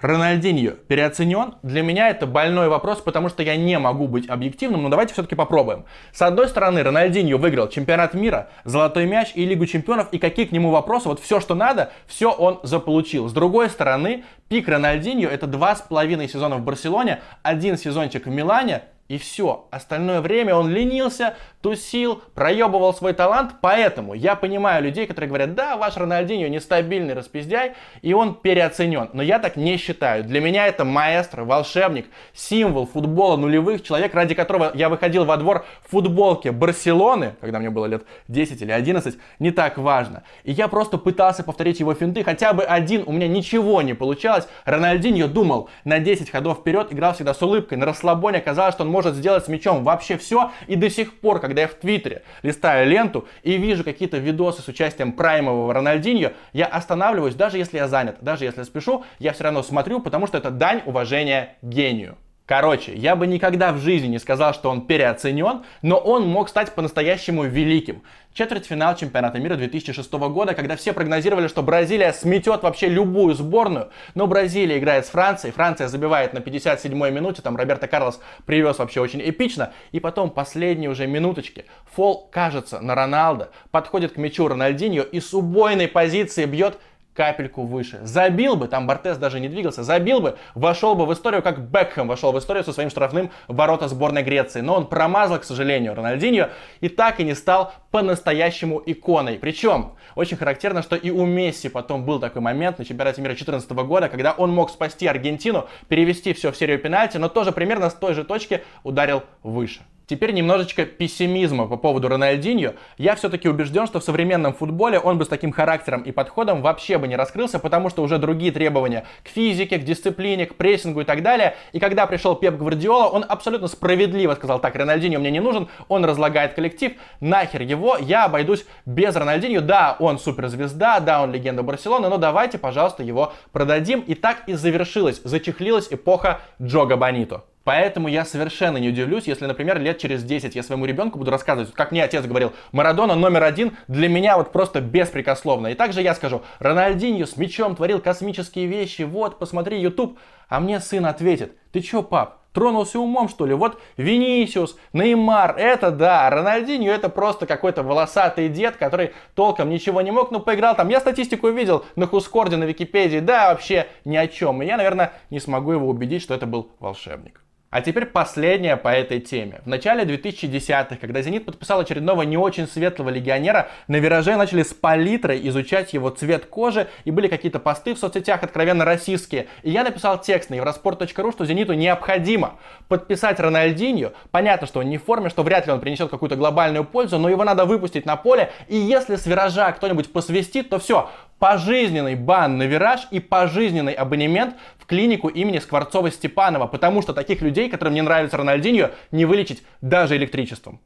Рональдиньо 0.00 0.72
переоценен? 0.88 1.56
Для 1.62 1.82
меня 1.82 2.08
это 2.08 2.26
больной 2.26 2.70
вопрос, 2.70 3.02
потому 3.02 3.28
что 3.28 3.42
я 3.42 3.56
не 3.56 3.78
могу 3.78 4.08
быть 4.08 4.30
объективным, 4.30 4.82
но 4.82 4.88
давайте 4.88 5.12
все-таки 5.12 5.34
попробуем. 5.34 5.84
С 6.10 6.22
одной 6.22 6.48
стороны, 6.48 6.82
Рональдиньо 6.82 7.36
выиграл 7.36 7.68
чемпионат 7.68 8.14
мира, 8.14 8.48
золотой 8.64 9.04
мяч 9.04 9.32
и 9.34 9.44
Лигу 9.44 9.66
чемпионов, 9.66 10.08
и 10.12 10.18
какие 10.18 10.46
к 10.46 10.52
нему 10.52 10.70
вопросы, 10.70 11.06
вот 11.06 11.20
все, 11.20 11.38
что 11.38 11.54
надо, 11.54 11.92
все 12.06 12.32
он 12.32 12.60
заполучил. 12.62 13.28
С 13.28 13.34
другой 13.34 13.68
стороны, 13.68 14.24
пик 14.48 14.68
Рональдиньо 14.68 15.28
это 15.28 15.46
два 15.46 15.76
с 15.76 15.82
половиной 15.82 16.30
сезона 16.30 16.56
в 16.56 16.62
Барселоне, 16.62 17.20
один 17.42 17.76
сезончик 17.76 18.24
в 18.24 18.30
Милане, 18.30 18.84
и 19.10 19.18
все. 19.18 19.66
Остальное 19.72 20.20
время 20.20 20.54
он 20.54 20.70
ленился, 20.70 21.34
тусил, 21.62 22.22
проебывал 22.34 22.94
свой 22.94 23.12
талант. 23.12 23.56
Поэтому 23.60 24.14
я 24.14 24.36
понимаю 24.36 24.84
людей, 24.84 25.04
которые 25.08 25.28
говорят, 25.28 25.56
да, 25.56 25.76
ваш 25.76 25.96
Рональдинho 25.96 26.48
нестабильный 26.48 27.14
распиздяй, 27.14 27.72
и 28.02 28.12
он 28.12 28.36
переоценен. 28.36 29.10
Но 29.12 29.20
я 29.20 29.40
так 29.40 29.56
не 29.56 29.76
считаю. 29.78 30.22
Для 30.22 30.40
меня 30.40 30.68
это 30.68 30.84
маэстро, 30.84 31.44
волшебник, 31.44 32.06
символ 32.32 32.86
футбола 32.86 33.36
нулевых, 33.36 33.82
человек, 33.82 34.14
ради 34.14 34.36
которого 34.36 34.70
я 34.74 34.88
выходил 34.88 35.24
во 35.24 35.36
двор 35.38 35.64
в 35.84 35.90
футболке 35.90 36.52
Барселоны, 36.52 37.34
когда 37.40 37.58
мне 37.58 37.70
было 37.70 37.86
лет 37.86 38.04
10 38.28 38.62
или 38.62 38.70
11, 38.70 39.18
не 39.40 39.50
так 39.50 39.76
важно. 39.76 40.22
И 40.44 40.52
я 40.52 40.68
просто 40.68 40.98
пытался 40.98 41.42
повторить 41.42 41.80
его 41.80 41.94
финты, 41.94 42.22
хотя 42.22 42.52
бы 42.52 42.62
один, 42.62 43.02
у 43.06 43.10
меня 43.10 43.26
ничего 43.26 43.82
не 43.82 43.94
получалось. 43.94 44.46
Рональдинho 44.66 45.26
думал 45.26 45.68
на 45.82 45.98
10 45.98 46.30
ходов 46.30 46.58
вперед, 46.58 46.92
играл 46.92 47.12
всегда 47.12 47.34
с 47.34 47.42
улыбкой, 47.42 47.76
на 47.76 47.86
расслабоне 47.86 48.40
казалось, 48.40 48.74
что 48.76 48.84
он 48.84 48.90
может 48.90 48.99
может 49.00 49.16
сделать 49.16 49.46
с 49.46 49.48
мячом 49.48 49.82
вообще 49.82 50.18
все. 50.18 50.50
И 50.66 50.76
до 50.76 50.90
сих 50.90 51.20
пор, 51.20 51.40
когда 51.40 51.62
я 51.62 51.68
в 51.68 51.72
Твиттере 51.72 52.22
листаю 52.42 52.86
ленту 52.86 53.26
и 53.42 53.56
вижу 53.56 53.82
какие-то 53.82 54.18
видосы 54.18 54.60
с 54.60 54.68
участием 54.68 55.12
праймового 55.12 55.72
Рональдиньо, 55.72 56.32
я 56.52 56.66
останавливаюсь, 56.66 57.34
даже 57.34 57.56
если 57.56 57.78
я 57.78 57.88
занят, 57.88 58.16
даже 58.20 58.44
если 58.44 58.62
спешу, 58.62 59.04
я 59.18 59.32
все 59.32 59.44
равно 59.44 59.62
смотрю, 59.62 60.00
потому 60.00 60.26
что 60.26 60.36
это 60.36 60.50
дань 60.50 60.82
уважения 60.84 61.56
гению. 61.62 62.18
Короче, 62.50 62.92
я 62.96 63.14
бы 63.14 63.28
никогда 63.28 63.72
в 63.72 63.78
жизни 63.78 64.08
не 64.08 64.18
сказал, 64.18 64.52
что 64.52 64.70
он 64.70 64.84
переоценен, 64.84 65.62
но 65.82 65.96
он 65.98 66.26
мог 66.26 66.48
стать 66.48 66.74
по-настоящему 66.74 67.44
великим. 67.44 68.02
Четвертьфинал 68.34 68.96
чемпионата 68.96 69.38
мира 69.38 69.54
2006 69.54 70.12
года, 70.12 70.54
когда 70.54 70.74
все 70.74 70.92
прогнозировали, 70.92 71.46
что 71.46 71.62
Бразилия 71.62 72.12
сметет 72.12 72.64
вообще 72.64 72.88
любую 72.88 73.34
сборную, 73.34 73.90
но 74.16 74.26
Бразилия 74.26 74.78
играет 74.78 75.06
с 75.06 75.10
Францией, 75.10 75.52
Франция 75.52 75.86
забивает 75.86 76.32
на 76.32 76.38
57-й 76.38 77.12
минуте, 77.12 77.40
там 77.40 77.56
Роберто 77.56 77.86
Карлос 77.86 78.20
привез 78.46 78.80
вообще 78.80 79.00
очень 79.00 79.20
эпично, 79.22 79.72
и 79.92 80.00
потом 80.00 80.30
последние 80.30 80.90
уже 80.90 81.06
минуточки, 81.06 81.66
фол 81.94 82.28
кажется 82.32 82.80
на 82.80 82.96
Роналдо, 82.96 83.50
подходит 83.70 84.14
к 84.14 84.16
мячу 84.16 84.48
Рональдиньо 84.48 85.02
и 85.02 85.20
с 85.20 85.32
убойной 85.34 85.86
позиции 85.86 86.46
бьет 86.46 86.78
капельку 87.20 87.64
выше. 87.64 88.00
Забил 88.02 88.56
бы, 88.56 88.66
там 88.66 88.86
Бортес 88.86 89.18
даже 89.18 89.40
не 89.40 89.50
двигался, 89.50 89.82
забил 89.82 90.20
бы, 90.20 90.38
вошел 90.54 90.94
бы 90.94 91.04
в 91.04 91.12
историю, 91.12 91.42
как 91.42 91.60
Бекхэм 91.60 92.08
вошел 92.08 92.32
в 92.32 92.38
историю 92.38 92.64
со 92.64 92.72
своим 92.72 92.88
штрафным 92.88 93.30
ворота 93.46 93.88
сборной 93.88 94.22
Греции. 94.22 94.62
Но 94.62 94.74
он 94.74 94.86
промазал, 94.86 95.38
к 95.38 95.44
сожалению, 95.44 95.94
Рональдиньо 95.94 96.48
и 96.80 96.88
так 96.88 97.20
и 97.20 97.24
не 97.24 97.34
стал 97.34 97.74
по-настоящему 97.90 98.82
иконой. 98.86 99.36
Причем, 99.38 99.92
очень 100.14 100.38
характерно, 100.38 100.80
что 100.80 100.96
и 100.96 101.10
у 101.10 101.26
Месси 101.26 101.68
потом 101.68 102.06
был 102.06 102.20
такой 102.20 102.40
момент 102.40 102.78
на 102.78 102.86
чемпионате 102.86 103.20
мира 103.20 103.32
2014 103.32 103.70
года, 103.70 104.08
когда 104.08 104.32
он 104.32 104.50
мог 104.50 104.70
спасти 104.70 105.06
Аргентину, 105.06 105.68
перевести 105.88 106.32
все 106.32 106.50
в 106.50 106.56
серию 106.56 106.78
пенальти, 106.78 107.18
но 107.18 107.28
тоже 107.28 107.52
примерно 107.52 107.90
с 107.90 107.94
той 107.94 108.14
же 108.14 108.24
точки 108.24 108.62
ударил 108.82 109.24
выше. 109.42 109.82
Теперь 110.10 110.32
немножечко 110.32 110.86
пессимизма 110.86 111.68
по 111.68 111.76
поводу 111.76 112.08
Рональдиньо. 112.08 112.72
Я 112.98 113.14
все-таки 113.14 113.48
убежден, 113.48 113.86
что 113.86 114.00
в 114.00 114.02
современном 114.02 114.52
футболе 114.54 114.98
он 114.98 115.18
бы 115.18 115.24
с 115.24 115.28
таким 115.28 115.52
характером 115.52 116.02
и 116.02 116.10
подходом 116.10 116.62
вообще 116.62 116.98
бы 116.98 117.06
не 117.06 117.14
раскрылся, 117.14 117.60
потому 117.60 117.90
что 117.90 118.02
уже 118.02 118.18
другие 118.18 118.50
требования 118.50 119.06
к 119.22 119.28
физике, 119.28 119.78
к 119.78 119.84
дисциплине, 119.84 120.46
к 120.46 120.56
прессингу 120.56 121.02
и 121.02 121.04
так 121.04 121.22
далее. 121.22 121.54
И 121.70 121.78
когда 121.78 122.08
пришел 122.08 122.34
Пеп 122.34 122.56
Гвардиола, 122.56 123.04
он 123.04 123.24
абсолютно 123.28 123.68
справедливо 123.68 124.34
сказал, 124.34 124.58
так, 124.58 124.74
Рональдиньо 124.74 125.20
мне 125.20 125.30
не 125.30 125.38
нужен, 125.38 125.68
он 125.86 126.04
разлагает 126.04 126.54
коллектив, 126.54 126.94
нахер 127.20 127.62
его, 127.62 127.96
я 127.96 128.24
обойдусь 128.24 128.66
без 128.86 129.14
Рональдиньо. 129.14 129.60
Да, 129.60 129.94
он 130.00 130.18
суперзвезда, 130.18 130.98
да, 130.98 131.22
он 131.22 131.30
легенда 131.30 131.62
Барселоны, 131.62 132.08
но 132.08 132.16
давайте, 132.16 132.58
пожалуйста, 132.58 133.04
его 133.04 133.32
продадим. 133.52 134.00
И 134.00 134.16
так 134.16 134.48
и 134.48 134.54
завершилась, 134.54 135.20
зачехлилась 135.22 135.86
эпоха 135.92 136.40
Джога 136.60 136.96
Бонито. 136.96 137.44
Поэтому 137.64 138.08
я 138.08 138.24
совершенно 138.24 138.78
не 138.78 138.88
удивлюсь, 138.88 139.26
если, 139.26 139.46
например, 139.46 139.78
лет 139.80 139.98
через 139.98 140.24
10 140.24 140.54
я 140.54 140.62
своему 140.62 140.86
ребенку 140.86 141.18
буду 141.18 141.30
рассказывать, 141.30 141.72
как 141.74 141.92
мне 141.92 142.02
отец 142.02 142.24
говорил, 142.24 142.52
Марадона 142.72 143.14
номер 143.14 143.44
один 143.44 143.76
для 143.86 144.08
меня 144.08 144.38
вот 144.38 144.50
просто 144.50 144.80
беспрекословно. 144.80 145.68
И 145.68 145.74
также 145.74 146.00
я 146.00 146.14
скажу, 146.14 146.42
Рональдиньо 146.58 147.26
с 147.26 147.36
мячом 147.36 147.76
творил 147.76 148.00
космические 148.00 148.66
вещи, 148.66 149.02
вот, 149.02 149.38
посмотри 149.38 149.80
YouTube. 149.80 150.18
А 150.48 150.58
мне 150.58 150.80
сын 150.80 151.04
ответит, 151.04 151.52
ты 151.70 151.80
чё, 151.80 152.02
пап, 152.02 152.38
тронулся 152.52 152.98
умом, 152.98 153.28
что 153.28 153.44
ли? 153.44 153.54
Вот 153.54 153.80
Винисиус, 153.98 154.76
Неймар, 154.94 155.54
это 155.58 155.90
да, 155.90 156.30
Рональдиньо 156.30 156.90
это 156.90 157.10
просто 157.10 157.46
какой-то 157.46 157.82
волосатый 157.82 158.48
дед, 158.48 158.76
который 158.76 159.12
толком 159.34 159.68
ничего 159.68 160.00
не 160.00 160.10
мог, 160.10 160.30
но 160.30 160.40
поиграл 160.40 160.74
там. 160.74 160.88
Я 160.88 160.98
статистику 160.98 161.50
видел 161.50 161.84
на 161.94 162.06
Хускорде, 162.06 162.56
на 162.56 162.64
Википедии, 162.64 163.18
да, 163.20 163.50
вообще 163.50 163.86
ни 164.06 164.16
о 164.16 164.26
чем. 164.26 164.62
И 164.62 164.66
я, 164.66 164.76
наверное, 164.76 165.12
не 165.28 165.40
смогу 165.40 165.72
его 165.72 165.88
убедить, 165.88 166.22
что 166.22 166.34
это 166.34 166.46
был 166.46 166.72
волшебник. 166.80 167.42
А 167.70 167.82
теперь 167.82 168.06
последнее 168.06 168.76
по 168.76 168.88
этой 168.88 169.20
теме. 169.20 169.60
В 169.64 169.68
начале 169.68 170.02
2010-х, 170.02 170.96
когда 170.96 171.22
«Зенит» 171.22 171.44
подписал 171.44 171.78
очередного 171.78 172.22
не 172.22 172.36
очень 172.36 172.66
светлого 172.66 173.10
легионера, 173.10 173.68
на 173.86 174.00
«Вираже» 174.00 174.34
начали 174.34 174.64
с 174.64 174.74
палитрой 174.74 175.40
изучать 175.48 175.92
его 175.92 176.10
цвет 176.10 176.46
кожи, 176.46 176.88
и 177.04 177.12
были 177.12 177.28
какие-то 177.28 177.60
посты 177.60 177.94
в 177.94 177.98
соцсетях 178.00 178.42
откровенно 178.42 178.84
российские. 178.84 179.46
И 179.62 179.70
я 179.70 179.84
написал 179.84 180.20
текст 180.20 180.50
на 180.50 180.54
евроспорт.ру, 180.54 181.30
что 181.30 181.44
«Зениту» 181.44 181.74
необходимо 181.74 182.58
подписать 182.88 183.38
Рональдинью. 183.38 184.14
Понятно, 184.32 184.66
что 184.66 184.80
он 184.80 184.90
не 184.90 184.98
в 184.98 185.04
форме, 185.04 185.30
что 185.30 185.44
вряд 185.44 185.68
ли 185.68 185.72
он 185.72 185.78
принесет 185.78 186.10
какую-то 186.10 186.34
глобальную 186.34 186.82
пользу, 186.82 187.18
но 187.18 187.28
его 187.28 187.44
надо 187.44 187.66
выпустить 187.66 188.04
на 188.04 188.16
поле, 188.16 188.50
и 188.66 188.76
если 188.76 189.14
с 189.14 189.26
«Виража» 189.26 189.70
кто-нибудь 189.70 190.12
посвистит, 190.12 190.70
то 190.70 190.80
все, 190.80 191.08
пожизненный 191.40 192.14
бан 192.14 192.58
на 192.58 192.64
вираж 192.64 193.08
и 193.10 193.18
пожизненный 193.18 193.94
абонемент 193.94 194.54
в 194.78 194.86
клинику 194.86 195.28
имени 195.28 195.58
Скворцова-Степанова, 195.58 196.68
потому 196.68 197.00
что 197.00 197.14
таких 197.14 197.40
людей, 197.40 197.59
которым 197.68 197.94
не 197.94 198.02
нравится 198.02 198.36
Рональдиньо, 198.36 198.90
не 199.10 199.24
вылечить 199.24 199.62
даже 199.80 200.16
электричеством. 200.16 200.80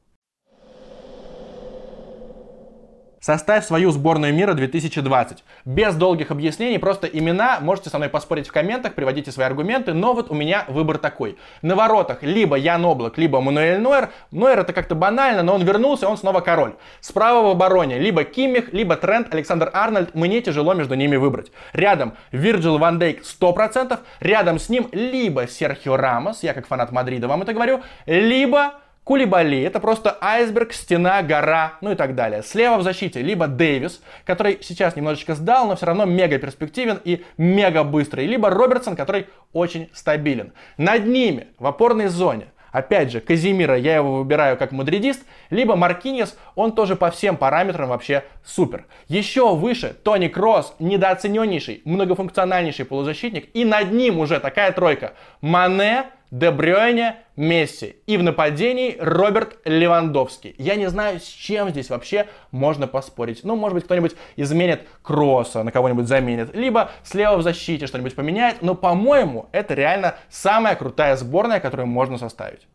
Составь 3.24 3.64
свою 3.64 3.90
сборную 3.90 4.34
мира 4.34 4.52
2020. 4.52 5.44
Без 5.64 5.94
долгих 5.94 6.30
объяснений, 6.30 6.76
просто 6.76 7.06
имена, 7.06 7.58
можете 7.58 7.88
со 7.88 7.96
мной 7.96 8.10
поспорить 8.10 8.46
в 8.46 8.52
комментах, 8.52 8.92
приводите 8.92 9.32
свои 9.32 9.46
аргументы, 9.46 9.94
но 9.94 10.12
вот 10.12 10.30
у 10.30 10.34
меня 10.34 10.66
выбор 10.68 10.98
такой. 10.98 11.38
На 11.62 11.74
воротах 11.74 12.22
либо 12.22 12.54
Ян 12.56 12.84
Облак, 12.84 13.16
либо 13.16 13.40
Мануэль 13.40 13.80
Нойер. 13.80 14.10
Нойер 14.30 14.58
это 14.58 14.74
как-то 14.74 14.94
банально, 14.94 15.42
но 15.42 15.54
он 15.54 15.64
вернулся, 15.64 16.06
он 16.06 16.18
снова 16.18 16.42
король. 16.42 16.74
Справа 17.00 17.48
в 17.48 17.50
обороне 17.52 17.98
либо 17.98 18.24
Киммих, 18.24 18.74
либо 18.74 18.94
Трент, 18.94 19.32
Александр 19.32 19.70
Арнольд. 19.72 20.14
Мне 20.14 20.42
тяжело 20.42 20.74
между 20.74 20.94
ними 20.94 21.16
выбрать. 21.16 21.50
Рядом 21.72 22.18
Вирджил 22.30 22.76
Ван 22.76 22.98
Дейк 22.98 23.22
100%, 23.22 24.00
рядом 24.20 24.58
с 24.58 24.68
ним 24.68 24.90
либо 24.92 25.48
Серхио 25.48 25.96
Рамос, 25.96 26.42
я 26.42 26.52
как 26.52 26.66
фанат 26.66 26.92
Мадрида 26.92 27.26
вам 27.26 27.40
это 27.40 27.54
говорю, 27.54 27.80
либо 28.04 28.74
Кулибали, 29.04 29.60
это 29.60 29.80
просто 29.80 30.16
айсберг, 30.20 30.72
стена, 30.72 31.22
гора, 31.22 31.74
ну 31.82 31.92
и 31.92 31.94
так 31.94 32.14
далее. 32.14 32.42
Слева 32.42 32.78
в 32.78 32.82
защите 32.82 33.20
либо 33.20 33.46
Дэвис, 33.46 34.00
который 34.24 34.58
сейчас 34.62 34.96
немножечко 34.96 35.34
сдал, 35.34 35.66
но 35.66 35.76
все 35.76 35.86
равно 35.86 36.06
мега 36.06 36.38
перспективен 36.38 36.98
и 37.04 37.22
мега 37.36 37.84
быстрый, 37.84 38.26
либо 38.26 38.48
Робертсон, 38.48 38.96
который 38.96 39.26
очень 39.52 39.90
стабилен. 39.92 40.54
Над 40.78 41.06
ними 41.06 41.48
в 41.58 41.66
опорной 41.66 42.08
зоне 42.08 42.46
Опять 42.74 43.12
же, 43.12 43.20
Казимира 43.20 43.76
я 43.76 43.94
его 43.94 44.16
выбираю 44.18 44.56
как 44.56 44.72
мадридист, 44.72 45.22
либо 45.48 45.76
Маркиньес, 45.76 46.36
он 46.56 46.72
тоже 46.72 46.96
по 46.96 47.12
всем 47.12 47.36
параметрам 47.36 47.88
вообще 47.88 48.24
супер. 48.44 48.86
Еще 49.06 49.54
выше 49.54 49.94
Тони 50.02 50.26
Кросс, 50.26 50.74
недооцененнейший, 50.80 51.82
многофункциональнейший 51.84 52.84
полузащитник, 52.84 53.48
и 53.54 53.64
над 53.64 53.92
ним 53.92 54.18
уже 54.18 54.40
такая 54.40 54.72
тройка. 54.72 55.12
Мане, 55.40 56.06
Де 56.34 56.50
Брёйне, 56.50 57.18
Месси. 57.36 57.94
И 58.06 58.16
в 58.16 58.24
нападении 58.24 58.96
Роберт 58.98 59.56
Левандовский. 59.64 60.56
Я 60.58 60.74
не 60.74 60.88
знаю, 60.90 61.20
с 61.20 61.22
чем 61.22 61.68
здесь 61.68 61.90
вообще 61.90 62.26
можно 62.50 62.88
поспорить. 62.88 63.44
Ну, 63.44 63.54
может 63.54 63.74
быть, 63.76 63.84
кто-нибудь 63.84 64.16
изменит 64.34 64.80
Кросса, 65.02 65.62
на 65.62 65.70
кого-нибудь 65.70 66.08
заменит. 66.08 66.52
Либо 66.52 66.90
слева 67.04 67.36
в 67.36 67.42
защите 67.44 67.86
что-нибудь 67.86 68.16
поменяет. 68.16 68.62
Но, 68.62 68.74
по-моему, 68.74 69.48
это 69.52 69.74
реально 69.74 70.16
самая 70.28 70.74
крутая 70.74 71.14
сборная, 71.14 71.60
которую 71.60 71.86
можно 71.86 72.18
составить. 72.18 72.66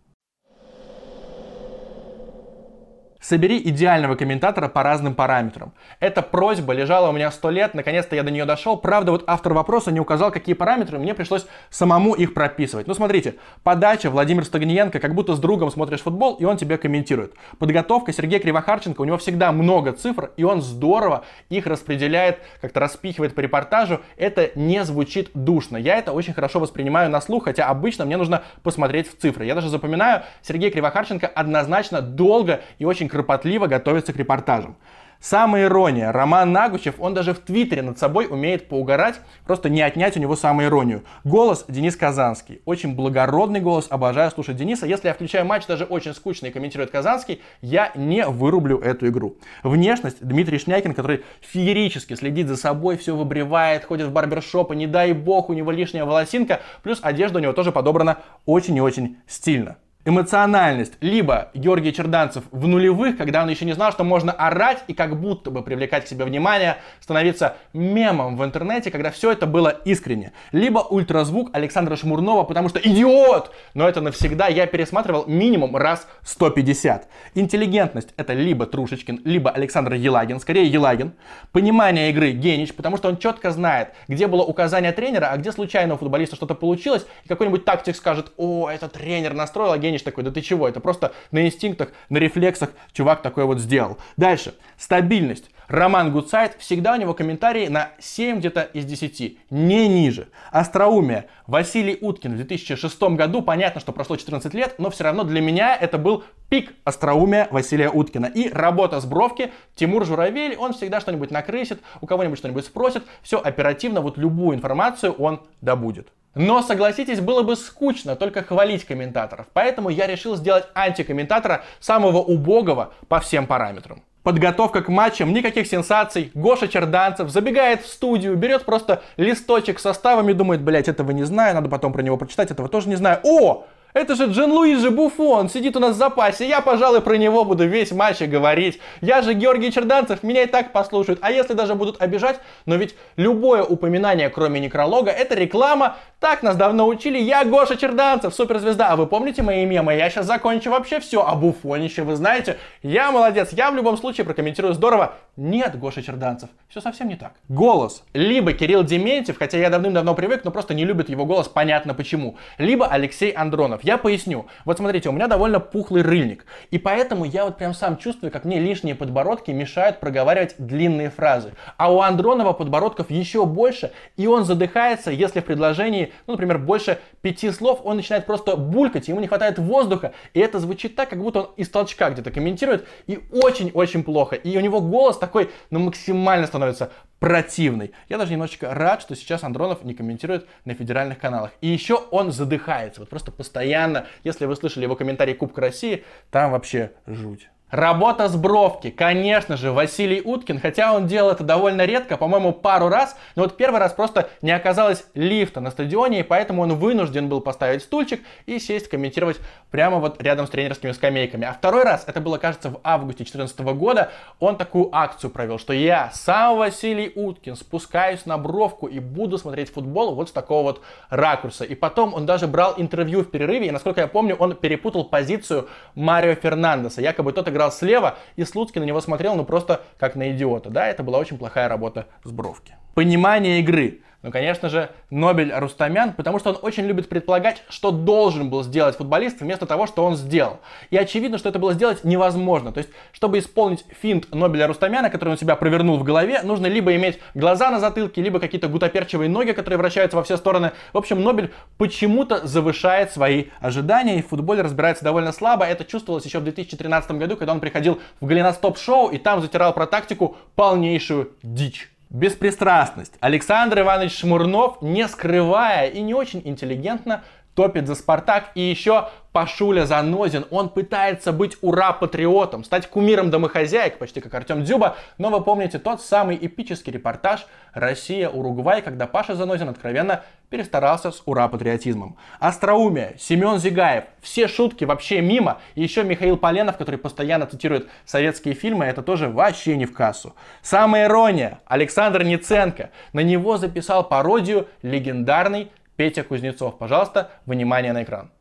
Собери 3.22 3.60
идеального 3.60 4.16
комментатора 4.16 4.70
по 4.70 4.82
разным 4.82 5.14
параметрам. 5.14 5.74
Эта 6.00 6.22
просьба 6.22 6.72
лежала 6.72 7.10
у 7.10 7.12
меня 7.12 7.30
сто 7.32 7.50
лет, 7.50 7.74
наконец-то 7.74 8.16
я 8.16 8.24
до 8.24 8.32
нее 8.32 8.46
дошел. 8.46 8.78
Правда, 8.78 9.12
вот 9.12 9.26
автор 9.28 9.52
вопроса 9.54 9.92
не 9.92 10.00
указал, 10.00 10.32
какие 10.32 10.56
параметры, 10.56 11.00
мне 11.00 11.14
пришлось 11.14 11.46
самому 11.70 12.14
их 12.14 12.34
прописывать. 12.34 12.88
Ну, 12.88 12.94
смотрите, 12.94 13.36
подача 13.62 14.10
Владимир 14.10 14.46
Стагниенко, 14.46 15.02
как 15.02 15.16
будто 15.16 15.36
с 15.36 15.40
другом 15.40 15.70
смотришь 15.70 16.00
футбол, 16.00 16.36
и 16.36 16.46
он 16.46 16.56
тебе 16.56 16.78
комментирует. 16.78 17.34
Подготовка 17.58 18.14
Сергея 18.14 18.40
Кривохарченко, 18.40 19.02
у 19.02 19.04
него 19.04 19.18
всегда 19.18 19.52
много 19.52 19.92
цифр, 19.92 20.32
и 20.38 20.46
он 20.46 20.62
здорово 20.62 21.26
их 21.50 21.68
распределяет, 21.68 22.40
как-то 22.62 22.80
распихивает 22.80 23.36
по 23.36 23.42
репортажу. 23.42 24.00
Это 24.16 24.52
не 24.56 24.86
звучит 24.86 25.32
душно. 25.34 25.76
Я 25.76 25.98
это 25.98 26.14
очень 26.14 26.34
хорошо 26.34 26.62
воспринимаю 26.62 27.10
на 27.10 27.20
слух, 27.20 27.44
хотя 27.44 27.66
обычно 27.66 28.06
мне 28.06 28.16
нужно 28.16 28.44
посмотреть 28.64 29.12
в 29.12 29.20
цифры. 29.20 29.44
Я 29.44 29.56
даже 29.56 29.68
запоминаю, 29.68 30.24
Сергей 30.42 30.72
Кривохарченко 30.72 31.28
однозначно 31.28 32.02
долго 32.02 32.62
и 32.78 32.86
очень 32.86 33.09
кропотливо 33.10 33.68
готовится 33.68 34.14
к 34.14 34.18
репортажам. 34.18 34.78
Самая 35.22 35.66
ирония. 35.66 36.14
Роман 36.14 36.54
Нагучев, 36.54 36.96
он 36.98 37.14
даже 37.14 37.34
в 37.34 37.40
Твиттере 37.40 37.82
над 37.82 38.00
собой 38.00 38.28
умеет 38.30 38.70
поугарать, 38.70 39.20
просто 39.46 39.68
не 39.68 39.82
отнять 39.82 40.16
у 40.16 40.20
него 40.22 40.36
иронию. 40.36 41.04
Голос 41.26 41.66
Денис 41.68 41.98
Казанский. 41.98 42.62
Очень 42.64 42.96
благородный 42.96 43.60
голос, 43.60 43.88
обожаю 43.90 44.32
слушать 44.32 44.56
Дениса. 44.56 44.86
Если 44.86 45.10
я 45.10 45.14
включаю 45.14 45.46
матч, 45.46 45.68
даже 45.68 45.84
очень 45.84 46.14
скучный, 46.14 46.52
комментирует 46.52 46.92
Казанский, 46.92 47.42
я 47.62 47.92
не 47.96 48.26
вырублю 48.26 48.80
эту 48.80 49.10
игру. 49.10 49.36
Внешность 49.62 50.26
Дмитрий 50.26 50.58
Шнякин, 50.58 50.94
который 50.94 51.26
феерически 51.42 52.14
следит 52.14 52.48
за 52.48 52.56
собой, 52.56 52.96
все 52.96 53.14
выбривает, 53.14 53.84
ходит 53.84 54.08
в 54.08 54.14
барбершоп, 54.14 54.72
и 54.72 54.76
не 54.78 54.88
дай 54.88 55.12
бог, 55.12 55.50
у 55.50 55.54
него 55.54 55.72
лишняя 55.72 56.06
волосинка, 56.06 56.62
плюс 56.82 57.00
одежда 57.02 57.40
у 57.40 57.42
него 57.42 57.52
тоже 57.52 57.74
подобрана 57.74 58.20
очень 58.46 58.78
и 58.78 58.82
очень 58.82 59.18
стильно 59.28 59.76
эмоциональность. 60.06 60.94
Либо 61.02 61.50
Георгий 61.54 61.92
Черданцев 61.92 62.46
в 62.52 62.68
нулевых, 62.68 63.18
когда 63.18 63.44
он 63.44 63.50
еще 63.50 63.66
не 63.66 63.74
знал, 63.74 63.92
что 63.92 64.06
можно 64.06 64.32
орать 64.32 64.84
и 64.88 64.94
как 64.94 65.20
будто 65.20 65.52
бы 65.52 65.62
привлекать 65.62 66.06
к 66.06 66.08
себе 66.08 66.24
внимание, 66.24 66.78
становиться 67.02 67.58
мемом 67.74 68.38
в 68.38 68.46
интернете, 68.46 68.92
когда 68.92 69.12
все 69.12 69.32
это 69.32 69.46
было 69.46 69.70
искренне. 69.84 70.32
Либо 70.54 70.80
ультразвук 70.80 71.50
Александра 71.54 71.98
Шмурнова, 71.98 72.46
потому 72.46 72.70
что 72.70 72.80
идиот! 72.80 73.52
Но 73.74 73.90
это 73.90 74.00
навсегда 74.00 74.48
я 74.48 74.68
пересматривал 74.68 75.26
минимум 75.28 75.76
раз 75.76 76.08
150. 76.24 77.10
Интеллигентность 77.36 78.14
это 78.16 78.34
либо 78.34 78.66
Трушечкин, 78.66 79.22
либо 79.26 79.52
Александр 79.52 79.94
Елагин, 79.94 80.40
скорее 80.40 80.66
Елагин. 80.66 81.14
Понимание 81.52 82.10
игры 82.10 82.32
Генич, 82.32 82.74
потому 82.74 82.96
что 82.96 83.10
он 83.10 83.18
четко 83.18 83.52
знает, 83.52 83.90
где 84.08 84.28
было 84.28 84.44
указание 84.44 84.94
тренера, 84.94 85.28
а 85.32 85.38
где 85.38 85.52
случайно 85.52 85.96
у 85.96 85.98
футболиста 85.98 86.38
что-то 86.38 86.56
получилось, 86.56 87.06
и 87.26 87.28
какой-нибудь 87.28 87.66
тактик 87.66 87.98
скажет, 87.98 88.32
о, 88.38 88.70
это 88.70 88.88
тренер 88.88 89.34
настроил, 89.34 89.74
а 89.74 89.78
Генич 89.90 90.04
такой, 90.04 90.24
да 90.24 90.32
ты 90.32 90.42
чего, 90.42 90.68
это 90.68 90.80
просто 90.80 91.14
на 91.32 91.46
инстинктах, 91.46 91.90
на 92.10 92.18
рефлексах 92.18 92.72
чувак 92.94 93.22
такой 93.22 93.46
вот 93.46 93.60
сделал. 93.60 93.98
Дальше, 94.18 94.54
стабильность. 94.78 95.50
Роман 95.68 96.12
Гудсайд, 96.12 96.56
всегда 96.58 96.94
у 96.94 96.96
него 96.96 97.14
комментарии 97.14 97.68
на 97.68 97.90
7 98.00 98.40
где-то 98.40 98.62
из 98.62 98.86
10, 98.86 99.38
не 99.52 99.88
ниже. 99.88 100.30
Остроумие. 100.52 101.28
Василий 101.46 101.96
Уткин 102.02 102.34
в 102.34 102.38
2006 102.38 103.02
году, 103.04 103.44
понятно, 103.44 103.80
что 103.80 103.92
прошло 103.92 104.16
14 104.16 104.52
лет, 104.56 104.76
но 104.80 104.90
все 104.90 105.04
равно 105.04 105.24
для 105.24 105.42
меня 105.42 105.76
это 105.76 106.00
был 106.00 106.24
пик 106.50 106.74
остроумия 106.86 107.48
Василия 107.52 107.92
Уткина. 107.92 108.26
И 108.26 108.50
работа 108.50 109.00
с 109.00 109.06
бровки, 109.06 109.52
Тимур 109.76 110.06
Журавель, 110.06 110.56
он 110.58 110.74
всегда 110.74 111.02
что-нибудь 111.02 111.30
накрысит, 111.30 111.82
у 112.02 112.08
кого-нибудь 112.08 112.40
что-нибудь 112.40 112.66
спросит, 112.66 113.04
все 113.22 113.40
оперативно, 113.40 114.02
вот 114.02 114.18
любую 114.18 114.58
информацию 114.58 115.14
он 115.14 115.42
добудет. 115.62 116.08
Но, 116.36 116.62
согласитесь, 116.62 117.20
было 117.20 117.44
бы 117.44 117.56
скучно 117.56 118.16
только 118.16 118.44
хвалить 118.44 118.86
комментаторов, 118.86 119.48
поэтому 119.54 119.90
я 119.90 120.08
решил 120.08 120.36
сделать 120.36 120.66
антикомментатора 120.76 121.64
самого 121.80 122.20
убогого 122.20 122.94
по 123.08 123.20
всем 123.20 123.48
параметрам. 123.48 124.04
Подготовка 124.22 124.84
к 124.84 124.90
матчам, 124.90 125.34
никаких 125.34 125.66
сенсаций. 125.66 126.30
Гоша 126.34 126.68
Черданцев 126.68 127.30
забегает 127.30 127.82
в 127.82 127.88
студию, 127.88 128.36
берет 128.36 128.66
просто 128.66 129.02
листочек 129.18 129.80
с 129.80 129.84
составами, 129.84 130.34
думает, 130.34 130.62
блять, 130.62 130.88
этого 130.88 131.12
не 131.12 131.24
знаю, 131.24 131.56
надо 131.56 131.70
потом 131.70 131.94
про 131.94 132.04
него 132.04 132.18
прочитать, 132.18 132.52
этого 132.52 132.70
тоже 132.70 132.90
не 132.90 132.96
знаю. 132.96 133.20
О, 133.24 133.66
это 133.94 134.16
же 134.16 134.26
Джин 134.26 134.52
Луиджи 134.52 134.92
Буфон 134.92 135.50
сидит 135.50 135.76
у 135.76 135.80
нас 135.80 135.96
в 135.96 135.98
запасе. 135.98 136.48
Я, 136.48 136.62
пожалуй, 136.62 137.02
про 137.02 137.16
него 137.18 137.44
буду 137.44 137.68
весь 137.68 137.92
матч 137.92 138.22
и 138.22 138.28
говорить. 138.28 138.80
Я 139.02 139.24
же 139.24 139.34
Георгий 139.34 139.72
Черданцев, 139.72 140.22
меня 140.22 140.44
и 140.44 140.46
так 140.46 140.72
послушают. 140.72 141.20
А 141.24 141.32
если 141.32 141.54
даже 141.54 141.74
будут 141.74 142.00
обижать, 142.00 142.40
но 142.68 142.76
ведь 142.76 142.96
любое 143.16 143.64
упоминание, 143.64 144.30
кроме 144.30 144.60
некролога, 144.60 145.10
это 145.10 145.34
реклама. 145.34 145.98
Так 146.20 146.44
нас 146.44 146.58
давно 146.58 146.86
учили. 146.86 147.18
Я 147.18 147.46
Гоша 147.46 147.78
Черданцев, 147.78 148.36
суперзвезда. 148.36 148.90
А 148.90 148.96
вы 148.98 149.08
помните 149.08 149.42
мои 149.42 149.66
мемы? 149.66 149.96
Я 149.96 150.10
сейчас 150.10 150.26
закончу 150.26 150.70
вообще 150.70 151.00
все 151.00 151.26
о 151.26 151.34
Буфонище. 151.36 152.04
Вы 152.04 152.18
знаете, 152.18 152.58
я 152.84 153.10
молодец. 153.12 153.54
Я 153.54 153.72
в 153.72 153.76
любом 153.76 153.98
случае 153.98 154.26
прокомментирую 154.26 154.74
здорово. 154.74 155.14
Нет, 155.38 155.80
Гоша 155.80 156.02
Черданцев, 156.02 156.50
все 156.68 156.82
совсем 156.82 157.08
не 157.08 157.16
так. 157.16 157.32
Голос. 157.48 158.04
Либо 158.14 158.52
Кирилл 158.52 158.84
Дементьев, 158.84 159.40
хотя 159.40 159.58
я 159.58 159.70
давным-давно 159.70 160.14
привык, 160.14 160.44
но 160.44 160.52
просто 160.52 160.74
не 160.74 160.84
любит 160.84 161.08
его 161.08 161.26
голос, 161.26 161.48
понятно 161.48 161.94
почему. 161.94 162.36
Либо 162.58 162.86
Алексей 162.88 163.32
Андронов. 163.32 163.86
Я 163.86 163.98
поясню. 163.98 164.48
Вот 164.66 164.80
смотрите, 164.80 165.08
у 165.08 165.14
меня 165.14 165.28
довольно 165.28 165.62
пухлый 165.62 166.02
рыльник. 166.02 166.46
И 166.70 166.78
поэтому 166.78 167.24
я 167.24 167.46
вот 167.46 167.56
прям 167.56 167.74
сам 167.74 167.96
чувствую, 167.96 168.30
как 168.30 168.44
мне 168.44 168.60
лишние 168.60 168.96
подбородки 168.96 169.52
мешают 169.52 170.02
проговаривать 170.02 170.56
длинные 170.58 171.12
фразы. 171.12 171.54
А 171.78 171.94
у 171.94 172.02
Андронова 172.02 172.52
подбородков 172.52 173.10
еще 173.10 173.46
больше, 173.46 173.94
и 174.18 174.28
он 174.28 174.44
задыхается, 174.44 175.12
если 175.12 175.40
в 175.40 175.46
предложении, 175.46 176.09
ну, 176.28 176.34
например, 176.34 176.58
больше 176.58 177.00
пяти 177.22 177.52
слов, 177.52 177.82
он 177.84 177.98
начинает 177.98 178.26
просто 178.26 178.56
булькать, 178.56 179.08
ему 179.08 179.20
не 179.20 179.28
хватает 179.28 179.60
воздуха, 179.60 180.14
и 180.34 180.40
это 180.40 180.60
звучит 180.60 180.96
так, 180.96 181.10
как 181.10 181.22
будто 181.22 181.42
он 181.42 181.50
из 181.58 181.70
толчка 181.70 182.10
где-то 182.10 182.32
комментирует, 182.32 182.88
и 183.08 183.20
очень-очень 183.32 184.04
плохо. 184.04 184.36
И 184.36 184.58
у 184.58 184.62
него 184.62 184.82
голос 184.82 185.18
такой, 185.18 185.50
ну, 185.70 185.80
максимально 185.80 186.48
становится 186.48 186.92
противный. 187.20 187.92
Я 188.08 188.18
даже 188.18 188.32
немножечко 188.32 188.74
рад, 188.74 189.02
что 189.02 189.16
сейчас 189.16 189.44
Андронов 189.44 189.84
не 189.84 189.94
комментирует 189.94 190.48
на 190.66 190.74
федеральных 190.74 191.20
каналах. 191.20 191.52
И 191.62 191.68
еще 191.68 191.96
он 192.12 192.32
задыхается, 192.32 193.02
вот 193.02 193.10
просто 193.10 193.32
постоянно. 193.32 194.08
Если 194.24 194.46
вы 194.46 194.56
слышали 194.56 194.84
его 194.84 194.96
комментарий 194.96 195.34
Кубка 195.34 195.62
России, 195.62 196.04
там 196.32 196.52
вообще 196.52 196.92
жуть. 197.06 197.50
Работа 197.72 198.30
с 198.30 198.36
бровки, 198.36 198.90
конечно 198.90 199.56
же, 199.56 199.72
Василий 199.72 200.22
Уткин, 200.26 200.60
хотя 200.60 200.92
он 200.92 201.06
делал 201.06 201.30
это 201.30 201.44
довольно 201.44 201.86
редко, 201.86 202.18
по-моему, 202.18 202.52
пару 202.52 202.90
раз, 202.90 203.16
но 203.36 203.44
вот 203.44 203.58
первый 203.58 203.80
раз 203.80 203.94
просто 203.94 204.30
не 204.42 204.52
оказалось 204.52 205.06
лифта 205.14 205.62
на 205.62 205.70
стадионе, 205.70 206.22
и 206.22 206.24
поэтому 206.24 206.64
он 206.64 206.74
вынужден 206.74 207.30
был 207.30 207.42
поставить 207.42 207.84
стульчик 207.84 208.22
и 208.48 208.58
сесть 208.58 208.90
комментировать 208.90 209.38
прямо 209.70 210.00
вот 210.00 210.20
рядом 210.20 210.48
с 210.48 210.50
тренерскими 210.50 210.94
скамейками. 210.94 211.46
А 211.46 211.54
второй 211.54 211.84
раз, 211.84 212.06
это 212.08 212.20
было, 212.22 212.40
кажется, 212.40 212.72
в 212.72 212.80
августе 212.84 213.24
2014 213.24 213.60
года, 213.78 214.10
он 214.40 214.56
такую 214.56 214.90
акцию 214.92 215.30
провел, 215.30 215.60
что 215.60 215.72
я, 215.72 216.10
сам 216.12 216.58
Василий 216.58 217.12
Уткин, 217.14 217.56
спускаюсь 217.56 218.26
на 218.26 218.40
бровку 218.40 218.88
и 218.88 218.98
буду 218.98 219.38
смотреть 219.38 219.72
футбол 219.72 220.16
вот 220.16 220.30
с 220.30 220.32
такого 220.32 220.64
вот 220.64 220.82
ракурса. 221.12 221.66
И 221.66 221.76
потом 221.76 222.16
он 222.16 222.26
даже 222.26 222.48
брал 222.48 222.74
интервью 222.78 223.22
в 223.22 223.30
перерыве, 223.30 223.68
и, 223.68 223.72
насколько 223.72 224.02
я 224.02 224.08
помню, 224.08 224.36
он 224.36 224.56
перепутал 224.56 225.04
позицию 225.04 225.70
Марио 225.94 226.34
Фернандеса, 226.34 227.02
якобы 227.02 227.32
тот 227.32 227.48
играл 227.48 227.59
играл 227.60 227.72
слева, 227.72 228.18
и 228.38 228.46
Слуцкий 228.46 228.80
на 228.80 228.86
него 228.86 229.02
смотрел, 229.02 229.36
ну, 229.36 229.44
просто 229.44 229.82
как 230.00 230.16
на 230.16 230.32
идиота. 230.32 230.70
Да, 230.70 230.88
это 230.88 231.04
была 231.04 231.20
очень 231.20 231.38
плохая 231.38 231.68
работа 231.68 232.08
с 232.24 232.32
Бровки. 232.32 232.76
Понимание 232.96 233.60
игры. 233.60 234.02
Ну, 234.22 234.32
конечно 234.32 234.68
же, 234.68 234.90
Нобель 235.10 235.54
Рустамян, 235.54 236.12
потому 236.12 236.40
что 236.40 236.50
он 236.50 236.58
очень 236.62 236.84
любит 236.86 237.08
предполагать, 237.08 237.64
что 237.70 237.92
должен 237.92 238.50
был 238.50 238.64
сделать 238.64 238.98
футболист 238.98 239.40
вместо 239.40 239.66
того, 239.66 239.88
что 239.88 240.04
он 240.04 240.18
сделал. 240.18 240.60
И 240.90 240.98
очевидно, 240.98 241.38
что 241.38 241.48
это 241.48 241.58
было 241.58 241.74
сделать 241.74 242.04
невозможно. 242.04 242.74
То 242.74 242.80
есть, 242.80 242.90
чтобы 243.14 243.40
исполнить 243.40 243.86
финт 244.02 244.34
Нобеля 244.36 244.68
Рустамяна, 244.68 245.10
который 245.10 245.30
он 245.30 245.38
себя 245.38 245.56
провернул 245.56 245.98
в 245.98 246.04
голове, 246.04 246.42
нужно 246.44 246.68
либо 246.68 246.94
иметь 246.98 247.20
глаза 247.34 247.72
на 247.72 247.80
затылке, 247.80 248.22
либо 248.22 248.42
какие-то 248.42 248.68
гутоперчивые 248.68 249.30
ноги, 249.30 249.54
которые 249.54 249.78
вращаются 249.78 250.18
во 250.18 250.24
все 250.24 250.36
стороны. 250.36 250.74
В 250.92 250.98
общем, 250.98 251.24
Нобель 251.24 251.54
почему-то 251.78 252.46
завышает 252.46 253.14
свои 253.14 253.46
ожидания, 253.62 254.20
и 254.20 254.22
в 254.22 254.28
футболе 254.28 254.64
разбирается 254.64 255.06
довольно 255.06 255.32
слабо. 255.32 255.64
Это 255.64 255.86
чувствовалось 255.86 256.26
еще 256.26 256.40
в 256.40 256.44
2013 256.44 257.12
году, 257.12 257.38
когда 257.38 257.54
он 257.54 257.62
приходил 257.62 258.02
в 258.20 258.26
Голеностоп 258.26 258.78
шоу 258.78 259.12
и 259.12 259.18
там 259.18 259.40
затирал 259.40 259.74
про 259.74 259.88
тактику 259.88 260.36
полнейшую 260.56 261.32
дичь. 261.42 261.90
Беспристрастность. 262.10 263.14
Александр 263.20 263.82
Иванович 263.82 264.18
Шмурнов, 264.18 264.82
не 264.82 265.08
скрывая 265.08 265.88
и 265.88 266.02
не 266.02 266.16
очень 266.16 266.42
интеллигентно, 266.44 267.24
топит 267.60 267.88
за 267.88 267.96
Спартак. 267.96 268.52
И 268.56 268.62
еще 268.62 269.10
Пашуля 269.34 269.86
Занозин, 269.86 270.46
он 270.50 270.70
пытается 270.70 271.34
быть 271.34 271.58
ура-патриотом, 271.62 272.64
стать 272.64 272.88
кумиром 272.88 273.32
домохозяек, 273.32 273.98
почти 273.98 274.22
как 274.22 274.34
Артем 274.34 274.64
Дзюба. 274.64 274.96
Но 275.18 275.30
вы 275.30 275.42
помните 275.42 275.78
тот 275.78 276.02
самый 276.02 276.38
эпический 276.40 276.94
репортаж 276.94 277.46
«Россия-Уругвай», 277.74 278.82
когда 278.82 279.08
Паша 279.08 279.36
Занозин 279.36 279.68
откровенно 279.68 280.24
перестарался 280.50 281.12
с 281.12 281.22
ура-патриотизмом. 281.26 282.16
Остроумие, 282.40 283.18
Семен 283.20 283.60
Зигаев, 283.60 284.06
все 284.22 284.48
шутки 284.48 284.86
вообще 284.86 285.20
мимо. 285.20 285.60
И 285.76 285.84
еще 285.84 286.06
Михаил 286.06 286.38
Поленов, 286.38 286.78
который 286.78 286.98
постоянно 286.98 287.46
цитирует 287.46 287.90
советские 288.06 288.54
фильмы, 288.54 288.86
это 288.86 289.02
тоже 289.04 289.28
вообще 289.28 289.76
не 289.76 289.86
в 289.86 289.94
кассу. 289.94 290.34
Самая 290.62 291.08
ирония, 291.08 291.60
Александр 291.66 292.24
Ниценко. 292.24 292.92
На 293.12 293.20
него 293.20 293.58
записал 293.58 294.08
пародию 294.08 294.70
легендарный 294.82 295.70
Петя 296.00 296.24
Кузнецов. 296.24 296.78
Пожалуйста, 296.78 297.30
внимание 297.46 297.92
на 297.92 298.04
экран. 298.04 298.32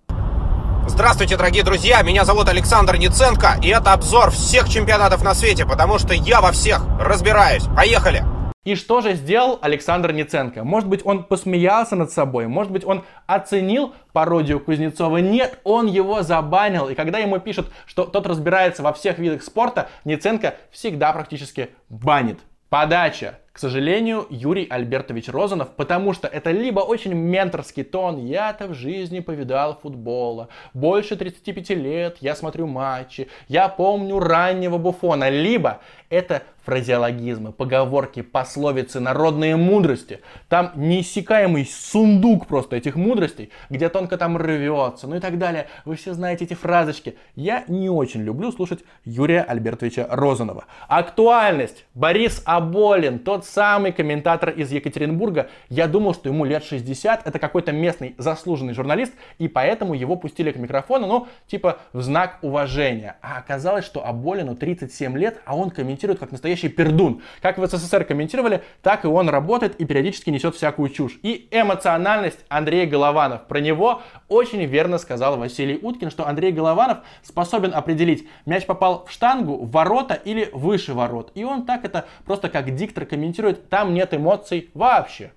Здравствуйте, 0.86 1.36
дорогие 1.36 1.64
друзья, 1.64 2.00
меня 2.02 2.24
зовут 2.24 2.48
Александр 2.48 2.96
Ниценко, 2.96 3.56
и 3.60 3.68
это 3.70 3.92
обзор 3.94 4.30
всех 4.30 4.68
чемпионатов 4.68 5.24
на 5.24 5.34
свете, 5.34 5.66
потому 5.66 5.98
что 5.98 6.14
я 6.14 6.40
во 6.40 6.52
всех 6.52 6.86
разбираюсь. 7.00 7.64
Поехали! 7.76 8.22
И 8.64 8.76
что 8.76 9.00
же 9.00 9.14
сделал 9.14 9.58
Александр 9.60 10.12
Ниценко? 10.12 10.62
Может 10.62 10.88
быть, 10.88 11.04
он 11.04 11.24
посмеялся 11.24 11.96
над 11.96 12.12
собой, 12.12 12.46
может 12.46 12.70
быть, 12.70 12.84
он 12.84 13.04
оценил 13.26 13.92
пародию 14.12 14.60
Кузнецова? 14.60 15.16
Нет, 15.16 15.58
он 15.64 15.86
его 15.86 16.22
забанил. 16.22 16.88
И 16.88 16.94
когда 16.94 17.18
ему 17.18 17.40
пишут, 17.40 17.72
что 17.86 18.04
тот 18.04 18.28
разбирается 18.28 18.84
во 18.84 18.92
всех 18.92 19.18
видах 19.18 19.42
спорта, 19.42 19.88
Ниценко 20.04 20.54
всегда 20.70 21.12
практически 21.12 21.70
банит. 21.88 22.38
Подача. 22.68 23.40
К 23.58 23.60
сожалению, 23.60 24.24
Юрий 24.30 24.68
Альбертович 24.70 25.30
Розанов, 25.30 25.70
потому 25.70 26.12
что 26.12 26.28
это 26.28 26.52
либо 26.52 26.78
очень 26.78 27.12
менторский 27.12 27.82
тон, 27.82 28.24
я-то 28.24 28.68
в 28.68 28.74
жизни 28.74 29.18
повидал 29.18 29.76
футбола, 29.82 30.48
больше 30.74 31.16
35 31.16 31.70
лет, 31.70 32.18
я 32.20 32.36
смотрю 32.36 32.68
матчи, 32.68 33.26
я 33.48 33.68
помню 33.68 34.20
раннего 34.20 34.78
Буфона, 34.78 35.28
либо 35.28 35.80
это 36.10 36.42
фразеологизмы, 36.68 37.52
поговорки, 37.52 38.20
пословицы, 38.20 39.00
народные 39.00 39.56
мудрости. 39.56 40.20
Там 40.50 40.72
неиссякаемый 40.74 41.64
сундук 41.64 42.46
просто 42.46 42.76
этих 42.76 42.94
мудростей, 42.94 43.50
где 43.70 43.88
тонко 43.88 44.18
там 44.18 44.36
рвется, 44.36 45.06
ну 45.06 45.16
и 45.16 45.20
так 45.20 45.38
далее. 45.38 45.68
Вы 45.86 45.96
все 45.96 46.12
знаете 46.12 46.44
эти 46.44 46.52
фразочки. 46.52 47.16
Я 47.36 47.64
не 47.68 47.88
очень 47.88 48.22
люблю 48.22 48.52
слушать 48.52 48.80
Юрия 49.06 49.40
Альбертовича 49.40 50.06
Розанова. 50.10 50.66
Актуальность. 50.88 51.86
Борис 51.94 52.42
Аболин, 52.44 53.18
тот 53.18 53.46
самый 53.46 53.92
комментатор 53.92 54.50
из 54.50 54.70
Екатеринбурга. 54.70 55.48
Я 55.70 55.86
думал, 55.86 56.12
что 56.12 56.28
ему 56.28 56.44
лет 56.44 56.64
60, 56.64 57.26
это 57.26 57.38
какой-то 57.38 57.72
местный 57.72 58.14
заслуженный 58.18 58.74
журналист, 58.74 59.14
и 59.38 59.48
поэтому 59.48 59.94
его 59.94 60.16
пустили 60.16 60.50
к 60.52 60.56
микрофону, 60.56 61.06
ну, 61.06 61.28
типа 61.46 61.78
в 61.94 62.02
знак 62.02 62.38
уважения. 62.42 63.16
А 63.22 63.38
оказалось, 63.38 63.86
что 63.86 64.06
Аболину 64.06 64.54
37 64.54 65.16
лет, 65.16 65.40
а 65.46 65.56
он 65.56 65.70
комментирует 65.70 65.97
как 66.18 66.32
настоящий 66.32 66.48
настоящий 66.48 66.68
пердун. 66.68 67.22
Как 67.40 67.58
в 67.58 67.66
СССР 67.66 68.04
комментировали, 68.04 68.62
так 68.82 69.04
и 69.04 69.08
он 69.08 69.28
работает 69.28 69.76
и 69.80 69.84
периодически 69.84 70.30
несет 70.30 70.54
всякую 70.54 70.88
чушь. 70.88 71.18
И 71.22 71.48
эмоциональность 71.50 72.38
Андрея 72.48 72.86
Голованов. 72.86 73.46
Про 73.46 73.60
него 73.60 74.02
очень 74.28 74.64
верно 74.64 74.98
сказал 74.98 75.36
Василий 75.36 75.78
Уткин, 75.80 76.10
что 76.10 76.26
Андрей 76.26 76.52
Голованов 76.52 76.98
способен 77.22 77.74
определить, 77.74 78.26
мяч 78.46 78.66
попал 78.66 79.04
в 79.06 79.12
штангу, 79.12 79.56
в 79.64 79.70
ворота 79.70 80.14
или 80.14 80.48
выше 80.52 80.94
ворот. 80.94 81.32
И 81.34 81.44
он 81.44 81.66
так 81.66 81.84
это 81.84 82.06
просто 82.24 82.48
как 82.48 82.74
диктор 82.74 83.04
комментирует, 83.04 83.68
там 83.68 83.94
нет 83.94 84.14
эмоций 84.14 84.70
вообще. 84.74 85.32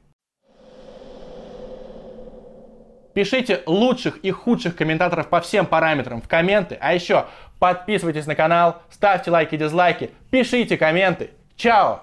Пишите 3.13 3.61
лучших 3.65 4.19
и 4.19 4.31
худших 4.31 4.75
комментаторов 4.77 5.27
по 5.27 5.41
всем 5.41 5.65
параметрам 5.65 6.21
в 6.21 6.29
комменты. 6.29 6.77
А 6.79 6.93
еще 6.93 7.25
подписывайтесь 7.61 8.25
на 8.25 8.33
канал, 8.33 8.81
ставьте 8.89 9.29
лайки 9.29 9.55
дизлайки, 9.55 10.09
пишите 10.31 10.77
комменты. 10.77 11.29
Чао! 11.55 12.01